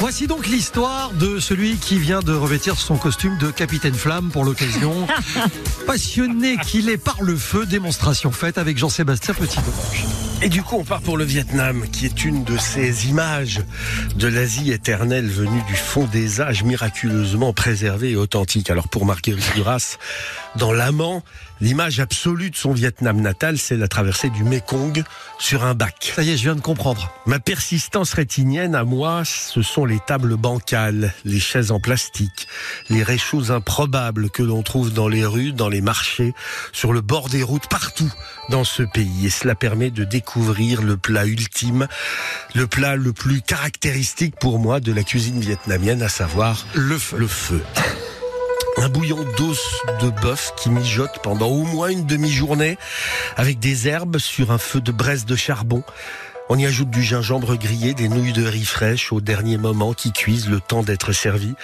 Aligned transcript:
Voici 0.00 0.26
donc 0.26 0.46
l'histoire 0.46 1.12
de 1.12 1.38
celui 1.38 1.76
qui 1.76 1.98
vient 1.98 2.20
de 2.20 2.34
revêtir 2.34 2.78
son 2.78 2.96
costume 2.96 3.38
de 3.38 3.50
capitaine 3.50 3.94
flamme 3.94 4.30
pour 4.30 4.44
l'occasion. 4.44 5.06
Passionné 5.86 6.56
qu'il 6.58 6.88
est 6.90 6.98
par 6.98 7.22
le 7.22 7.36
feu, 7.36 7.66
démonstration 7.66 8.30
faite 8.30 8.58
avec 8.58 8.76
Jean-Sébastien 8.76 9.34
Petit-Demange. 9.34 10.04
Et 10.42 10.50
du 10.50 10.62
coup, 10.62 10.76
on 10.76 10.84
part 10.84 11.00
pour 11.00 11.16
le 11.16 11.24
Vietnam, 11.24 11.86
qui 11.90 12.04
est 12.04 12.24
une 12.24 12.44
de 12.44 12.58
ces 12.58 13.08
images 13.08 13.62
de 14.16 14.28
l'Asie 14.28 14.72
éternelle 14.72 15.26
venue 15.26 15.62
du 15.62 15.74
fond 15.74 16.04
des 16.04 16.42
âges, 16.42 16.64
miraculeusement 16.64 17.54
préservée 17.54 18.10
et 18.10 18.16
authentique. 18.16 18.68
Alors 18.68 18.88
pour 18.88 19.06
Marguerite 19.06 19.54
Duras, 19.54 19.96
dans 20.56 20.70
l'amant, 20.70 21.22
l'image 21.62 21.98
absolue 21.98 22.50
de 22.50 22.56
son 22.56 22.72
Vietnam 22.72 23.22
natal, 23.22 23.56
c'est 23.56 23.76
la 23.76 23.88
traversée 23.88 24.28
du 24.28 24.44
Mekong 24.44 25.02
sur 25.38 25.64
un 25.64 25.72
bac. 25.72 26.12
Ça 26.14 26.22
y 26.22 26.30
est, 26.30 26.36
je 26.36 26.42
viens 26.42 26.56
de 26.56 26.60
comprendre. 26.60 27.10
Ma 27.24 27.38
persistance 27.38 28.12
rétinienne 28.12 28.74
à 28.74 28.84
moi, 28.84 29.22
ce 29.24 29.62
sont 29.64 29.84
les 29.84 29.98
tables 29.98 30.36
bancales, 30.36 31.12
les 31.24 31.40
chaises 31.40 31.72
en 31.72 31.80
plastique, 31.80 32.46
les 32.90 33.02
réchauds 33.02 33.50
improbables 33.50 34.30
que 34.30 34.42
l'on 34.42 34.62
trouve 34.62 34.92
dans 34.92 35.08
les 35.08 35.24
rues, 35.24 35.52
dans 35.52 35.68
les 35.68 35.80
marchés, 35.80 36.34
sur 36.72 36.92
le 36.92 37.00
bord 37.00 37.28
des 37.28 37.42
routes, 37.42 37.66
partout 37.68 38.12
dans 38.50 38.64
ce 38.64 38.82
pays. 38.82 39.26
Et 39.26 39.30
cela 39.30 39.54
permet 39.54 39.90
de 39.90 40.04
découvrir 40.04 40.82
le 40.82 40.96
plat 40.96 41.26
ultime, 41.26 41.88
le 42.54 42.66
plat 42.66 42.96
le 42.96 43.12
plus 43.12 43.42
caractéristique 43.42 44.36
pour 44.38 44.58
moi 44.58 44.80
de 44.80 44.92
la 44.92 45.02
cuisine 45.02 45.40
vietnamienne, 45.40 46.02
à 46.02 46.08
savoir 46.08 46.64
Le 46.74 46.98
feu. 46.98 47.16
le 47.18 47.26
feu. 47.26 47.62
Un 48.76 48.88
bouillon 48.88 49.24
d'os 49.38 49.60
de 50.00 50.10
bœuf 50.10 50.52
qui 50.56 50.68
mijote 50.68 51.20
pendant 51.22 51.46
au 51.46 51.62
moins 51.62 51.88
une 51.88 52.06
demi-journée 52.06 52.76
avec 53.36 53.60
des 53.60 53.86
herbes 53.86 54.18
sur 54.18 54.50
un 54.50 54.58
feu 54.58 54.80
de 54.80 54.90
braise 54.90 55.26
de 55.26 55.36
charbon. 55.36 55.84
On 56.50 56.58
y 56.58 56.66
ajoute 56.66 56.90
du 56.90 57.02
gingembre 57.02 57.56
grillé, 57.56 57.94
des 57.94 58.08
nouilles 58.08 58.34
de 58.34 58.44
riz 58.44 58.66
fraîches 58.66 59.12
au 59.12 59.22
dernier 59.22 59.56
moment 59.56 59.94
qui 59.94 60.12
cuisent 60.12 60.48
le 60.48 60.60
temps 60.60 60.82
d'être 60.82 61.12
servis. 61.12 61.54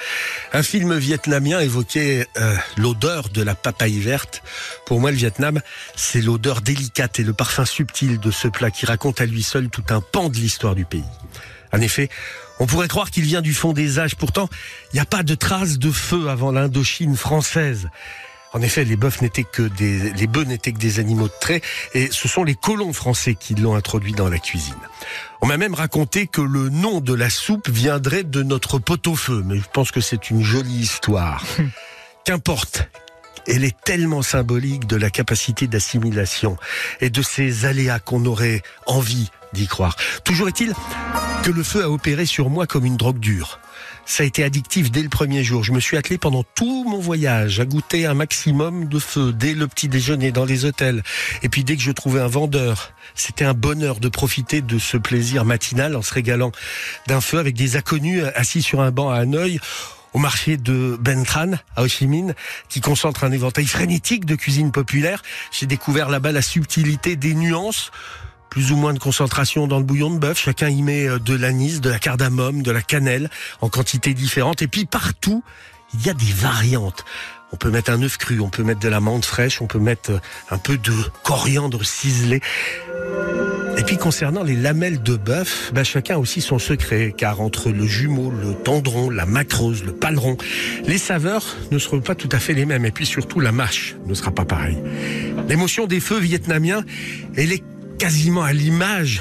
Un 0.54 0.62
film 0.62 0.96
vietnamien 0.96 1.60
évoquait 1.60 2.26
euh, 2.38 2.56
l'odeur 2.78 3.28
de 3.28 3.42
la 3.42 3.54
papaye 3.54 3.98
verte. 3.98 4.42
Pour 4.86 4.98
moi, 4.98 5.10
le 5.10 5.18
Vietnam, 5.18 5.60
c'est 5.96 6.22
l'odeur 6.22 6.62
délicate 6.62 7.20
et 7.20 7.24
le 7.24 7.34
parfum 7.34 7.66
subtil 7.66 8.18
de 8.18 8.30
ce 8.30 8.48
plat 8.48 8.70
qui 8.70 8.86
raconte 8.86 9.20
à 9.20 9.26
lui 9.26 9.42
seul 9.42 9.68
tout 9.68 9.84
un 9.90 10.00
pan 10.00 10.30
de 10.30 10.36
l'histoire 10.36 10.74
du 10.74 10.86
pays. 10.86 11.04
En 11.72 11.80
effet, 11.82 12.08
on 12.58 12.66
pourrait 12.66 12.88
croire 12.88 13.10
qu'il 13.10 13.24
vient 13.24 13.42
du 13.42 13.52
fond 13.52 13.74
des 13.74 13.98
âges. 13.98 14.16
Pourtant, 14.16 14.48
il 14.92 14.96
n'y 14.96 15.00
a 15.00 15.04
pas 15.04 15.22
de 15.22 15.34
traces 15.34 15.78
de 15.78 15.90
feu 15.90 16.28
avant 16.30 16.52
l'Indochine 16.52 17.16
française. 17.16 17.90
En 18.52 18.62
effet, 18.62 18.84
les 18.84 18.96
bœufs 18.96 19.20
n'étaient 19.22 19.44
que 19.44 19.62
des, 19.62 20.10
les 20.12 20.26
bœufs 20.26 20.44
n'étaient 20.44 20.72
que 20.72 20.78
des 20.78 20.98
animaux 20.98 21.28
de 21.28 21.32
trait, 21.40 21.60
et 21.94 22.08
ce 22.10 22.26
sont 22.26 22.42
les 22.42 22.54
colons 22.54 22.92
français 22.92 23.34
qui 23.34 23.54
l'ont 23.54 23.76
introduit 23.76 24.12
dans 24.12 24.28
la 24.28 24.38
cuisine. 24.38 24.74
On 25.40 25.46
m'a 25.46 25.56
même 25.56 25.74
raconté 25.74 26.26
que 26.26 26.40
le 26.40 26.68
nom 26.68 27.00
de 27.00 27.14
la 27.14 27.30
soupe 27.30 27.68
viendrait 27.68 28.24
de 28.24 28.42
notre 28.42 28.78
pot-au-feu, 28.78 29.42
mais 29.44 29.56
je 29.56 29.68
pense 29.72 29.92
que 29.92 30.00
c'est 30.00 30.30
une 30.30 30.42
jolie 30.42 30.80
histoire. 30.80 31.44
Qu'importe. 32.24 32.88
Elle 33.46 33.64
est 33.64 33.76
tellement 33.84 34.22
symbolique 34.22 34.86
de 34.86 34.96
la 34.96 35.10
capacité 35.10 35.66
d'assimilation 35.66 36.58
et 37.00 37.08
de 37.08 37.22
ces 37.22 37.64
aléas 37.64 37.98
qu'on 37.98 38.26
aurait 38.26 38.62
envie 38.86 39.30
d'y 39.54 39.66
croire. 39.66 39.96
Toujours 40.24 40.48
est-il 40.48 40.74
que 41.42 41.50
le 41.50 41.62
feu 41.62 41.84
a 41.84 41.90
opéré 41.90 42.26
sur 42.26 42.50
moi 42.50 42.66
comme 42.66 42.84
une 42.84 42.96
drogue 42.96 43.18
dure. 43.18 43.60
Ça 44.04 44.24
a 44.24 44.26
été 44.26 44.44
addictif 44.44 44.90
dès 44.90 45.02
le 45.02 45.08
premier 45.08 45.42
jour. 45.42 45.64
Je 45.64 45.72
me 45.72 45.80
suis 45.80 45.96
attelé 45.96 46.18
pendant 46.18 46.42
tout 46.42 46.84
mon 46.84 46.98
voyage 46.98 47.60
à 47.60 47.64
goûter 47.64 48.04
un 48.04 48.14
maximum 48.14 48.88
de 48.88 48.98
feu 48.98 49.32
dès 49.32 49.54
le 49.54 49.66
petit 49.66 49.88
déjeuner 49.88 50.32
dans 50.32 50.44
les 50.44 50.64
hôtels. 50.64 51.02
Et 51.42 51.48
puis 51.48 51.64
dès 51.64 51.76
que 51.76 51.82
je 51.82 51.92
trouvais 51.92 52.20
un 52.20 52.26
vendeur, 52.26 52.92
c'était 53.14 53.44
un 53.44 53.54
bonheur 53.54 54.00
de 54.00 54.08
profiter 54.08 54.60
de 54.60 54.78
ce 54.78 54.96
plaisir 54.96 55.44
matinal 55.44 55.96
en 55.96 56.02
se 56.02 56.12
régalant 56.12 56.52
d'un 57.06 57.20
feu 57.20 57.38
avec 57.38 57.54
des 57.54 57.76
inconnus 57.76 58.24
assis 58.34 58.62
sur 58.62 58.80
un 58.80 58.90
banc 58.90 59.08
à 59.08 59.16
Hanoï 59.16 59.60
au 60.12 60.18
marché 60.18 60.56
de 60.56 60.98
Ben 61.00 61.24
Tran 61.24 61.52
à 61.76 61.82
Ho 61.82 61.88
Chi 61.88 62.06
Minh 62.06 62.34
qui 62.68 62.80
concentre 62.80 63.24
un 63.24 63.32
éventail 63.32 63.66
frénétique 63.66 64.26
de 64.26 64.34
cuisine 64.34 64.72
populaire. 64.72 65.22
J'ai 65.52 65.66
découvert 65.66 66.10
là-bas 66.10 66.32
la 66.32 66.42
subtilité 66.42 67.16
des 67.16 67.34
nuances 67.34 67.92
plus 68.50 68.72
ou 68.72 68.76
moins 68.76 68.92
de 68.92 68.98
concentration 68.98 69.66
dans 69.66 69.78
le 69.78 69.84
bouillon 69.84 70.10
de 70.10 70.18
bœuf. 70.18 70.38
Chacun 70.38 70.68
y 70.68 70.82
met 70.82 71.08
euh, 71.08 71.18
de 71.18 71.34
l'anis, 71.34 71.80
de 71.80 71.88
la 71.88 71.98
cardamome, 71.98 72.62
de 72.62 72.70
la 72.70 72.82
cannelle 72.82 73.30
en 73.60 73.68
quantité 73.68 74.12
différente. 74.12 74.60
Et 74.60 74.68
puis 74.68 74.84
partout, 74.84 75.42
il 75.94 76.04
y 76.04 76.10
a 76.10 76.14
des 76.14 76.32
variantes. 76.32 77.04
On 77.52 77.56
peut 77.56 77.70
mettre 77.70 77.90
un 77.90 78.02
œuf 78.02 78.16
cru, 78.16 78.40
on 78.40 78.48
peut 78.48 78.62
mettre 78.62 78.80
de 78.80 78.88
la 78.88 79.00
menthe 79.00 79.24
fraîche, 79.24 79.60
on 79.60 79.66
peut 79.66 79.78
mettre 79.78 80.10
euh, 80.12 80.18
un 80.50 80.58
peu 80.58 80.76
de 80.76 80.92
coriandre 81.22 81.84
ciselé. 81.84 82.40
Et 83.78 83.82
puis 83.82 83.96
concernant 83.96 84.42
les 84.42 84.56
lamelles 84.56 85.02
de 85.02 85.16
bœuf, 85.16 85.70
bah, 85.72 85.84
chacun 85.84 86.16
a 86.16 86.18
aussi 86.18 86.40
son 86.40 86.58
secret, 86.58 87.14
car 87.16 87.40
entre 87.40 87.70
le 87.70 87.86
jumeau, 87.86 88.30
le 88.30 88.54
tendron, 88.54 89.10
la 89.10 89.26
macreuse, 89.26 89.84
le 89.84 89.92
paleron, 89.92 90.36
les 90.86 90.98
saveurs 90.98 91.56
ne 91.70 91.78
seront 91.78 92.00
pas 92.00 92.14
tout 92.14 92.28
à 92.32 92.38
fait 92.38 92.52
les 92.52 92.66
mêmes. 92.66 92.84
Et 92.84 92.90
puis 92.90 93.06
surtout, 93.06 93.40
la 93.40 93.52
mâche 93.52 93.96
ne 94.06 94.14
sera 94.14 94.32
pas 94.32 94.44
pareille. 94.44 94.78
L'émotion 95.48 95.86
des 95.86 96.00
feux 96.00 96.18
vietnamiens, 96.18 96.84
elle 97.36 97.52
est 97.52 97.64
quasiment 98.00 98.42
à 98.42 98.54
l'image 98.54 99.20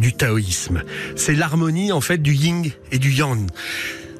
du 0.00 0.12
taoïsme. 0.12 0.82
C'est 1.14 1.34
l'harmonie 1.34 1.92
en 1.92 2.00
fait 2.00 2.18
du 2.18 2.34
yin 2.34 2.64
et 2.90 2.98
du 2.98 3.12
yang. 3.12 3.48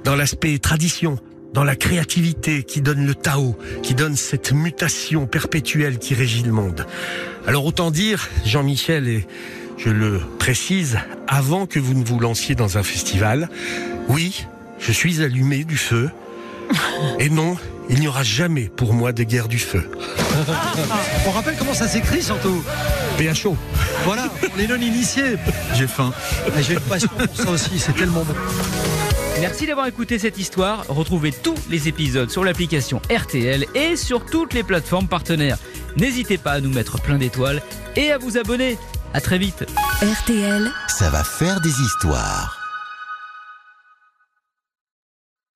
Dans 0.04 0.14
l'aspect 0.14 0.56
tradition, 0.60 1.18
dans 1.52 1.64
la 1.64 1.74
créativité 1.74 2.62
qui 2.62 2.80
donne 2.82 3.04
le 3.04 3.16
Tao, 3.16 3.58
qui 3.82 3.96
donne 3.96 4.14
cette 4.14 4.52
mutation 4.52 5.26
perpétuelle 5.26 5.98
qui 5.98 6.14
régit 6.14 6.44
le 6.44 6.52
monde. 6.52 6.86
Alors 7.48 7.66
autant 7.66 7.90
dire, 7.90 8.28
Jean-Michel, 8.44 9.08
et 9.08 9.26
je 9.76 9.90
le 9.90 10.20
précise, 10.38 10.98
avant 11.26 11.66
que 11.66 11.80
vous 11.80 11.94
ne 11.94 12.04
vous 12.04 12.20
lanciez 12.20 12.54
dans 12.54 12.78
un 12.78 12.84
festival, 12.84 13.48
oui, 14.08 14.46
je 14.78 14.92
suis 14.92 15.20
allumé 15.20 15.64
du 15.64 15.76
feu. 15.76 16.10
Et 17.18 17.28
non, 17.28 17.56
il 17.90 17.98
n'y 17.98 18.06
aura 18.06 18.22
jamais 18.22 18.68
pour 18.68 18.94
moi 18.94 19.12
de 19.12 19.24
guerre 19.24 19.48
du 19.48 19.58
feu. 19.58 19.90
On 21.26 21.30
rappelle 21.32 21.56
comment 21.58 21.74
ça 21.74 21.88
s'écrit 21.88 22.22
surtout? 22.22 22.62
PHO. 23.16 23.56
Voilà, 24.04 24.28
pour 24.40 24.56
les 24.56 24.66
non-initiés. 24.68 25.36
J'ai 25.74 25.86
faim. 25.86 26.12
Ah, 26.46 26.60
J'ai 26.60 26.74
une 26.74 26.80
passion 26.80 27.08
pour 27.08 27.36
ça 27.36 27.50
aussi, 27.50 27.78
c'est 27.78 27.94
tellement 27.94 28.22
bon. 28.24 28.34
Merci 29.40 29.66
d'avoir 29.66 29.86
écouté 29.86 30.18
cette 30.18 30.38
histoire. 30.38 30.84
Retrouvez 30.88 31.32
tous 31.32 31.56
les 31.70 31.88
épisodes 31.88 32.30
sur 32.30 32.44
l'application 32.44 33.00
RTL 33.14 33.66
et 33.74 33.96
sur 33.96 34.24
toutes 34.24 34.54
les 34.54 34.62
plateformes 34.62 35.08
partenaires. 35.08 35.58
N'hésitez 35.96 36.38
pas 36.38 36.52
à 36.52 36.60
nous 36.60 36.70
mettre 36.70 37.00
plein 37.00 37.18
d'étoiles 37.18 37.62
et 37.96 38.12
à 38.12 38.18
vous 38.18 38.38
abonner. 38.38 38.78
À 39.14 39.20
très 39.20 39.38
vite. 39.38 39.64
RTL. 40.02 40.70
Ça 40.88 41.10
va 41.10 41.24
faire 41.24 41.60
des 41.60 41.70
histoires. 41.80 42.55